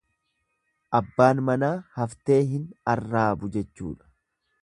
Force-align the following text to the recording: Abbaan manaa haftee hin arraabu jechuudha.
Abbaan 0.99 1.41
manaa 1.49 1.69
haftee 1.99 2.39
hin 2.55 2.65
arraabu 2.95 3.53
jechuudha. 3.59 4.13